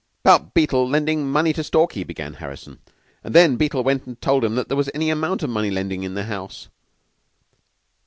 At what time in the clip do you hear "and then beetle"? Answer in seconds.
3.23-3.83